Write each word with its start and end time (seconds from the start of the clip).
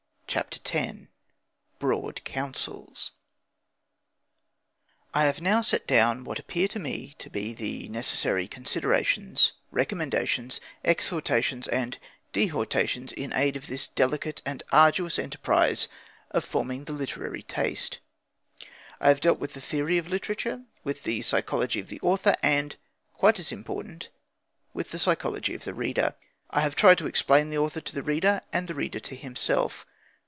CHAPTER 0.33 0.61
X 0.63 0.97
BROAD 1.77 2.23
COUNSELS 2.23 3.11
I 5.13 5.25
have 5.25 5.41
now 5.41 5.59
set 5.59 5.85
down 5.85 6.23
what 6.23 6.39
appear 6.39 6.69
to 6.69 6.79
me 6.79 7.15
to 7.19 7.29
be 7.29 7.51
the 7.51 7.89
necessary 7.89 8.47
considerations, 8.47 9.51
recommendations, 9.71 10.61
exhortations, 10.85 11.67
and 11.67 11.97
dehortations 12.31 13.11
in 13.11 13.33
aid 13.33 13.57
of 13.57 13.67
this 13.67 13.89
delicate 13.89 14.41
and 14.45 14.63
arduous 14.71 15.19
enterprise 15.19 15.89
of 16.29 16.45
forming 16.45 16.85
the 16.85 16.93
literary 16.93 17.43
taste. 17.43 17.99
I 19.01 19.09
have 19.09 19.19
dealt 19.19 19.37
with 19.39 19.51
the 19.51 19.59
theory 19.59 19.97
of 19.97 20.07
literature, 20.07 20.63
with 20.85 21.03
the 21.03 21.21
psychology 21.23 21.81
of 21.81 21.89
the 21.89 21.99
author, 21.99 22.35
and 22.41 22.77
quite 23.11 23.37
as 23.37 23.51
important 23.51 24.07
with 24.73 24.91
the 24.91 24.99
psychology 24.99 25.55
of 25.55 25.65
the 25.65 25.73
reader. 25.73 26.15
I 26.49 26.61
have 26.61 26.77
tried 26.77 26.99
to 26.99 27.07
explain 27.07 27.49
the 27.49 27.57
author 27.57 27.81
to 27.81 27.93
the 27.93 28.01
reader 28.01 28.39
and 28.53 28.69
the 28.69 28.75
reader 28.75 29.01
to 29.01 29.15
himself. 29.17 29.85